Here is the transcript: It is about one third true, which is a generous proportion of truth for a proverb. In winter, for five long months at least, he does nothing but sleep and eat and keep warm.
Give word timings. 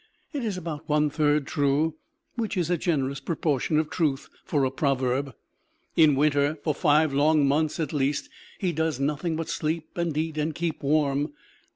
It 0.33 0.43
is 0.43 0.57
about 0.57 0.89
one 0.89 1.11
third 1.11 1.45
true, 1.45 1.93
which 2.33 2.57
is 2.57 2.71
a 2.71 2.75
generous 2.79 3.19
proportion 3.19 3.77
of 3.77 3.91
truth 3.91 4.29
for 4.43 4.65
a 4.65 4.71
proverb. 4.71 5.35
In 5.95 6.15
winter, 6.15 6.57
for 6.63 6.73
five 6.73 7.13
long 7.13 7.47
months 7.47 7.79
at 7.79 7.93
least, 7.93 8.27
he 8.57 8.71
does 8.71 8.99
nothing 8.99 9.35
but 9.35 9.47
sleep 9.47 9.95
and 9.95 10.17
eat 10.17 10.39
and 10.39 10.55
keep 10.55 10.81
warm. 10.81 11.33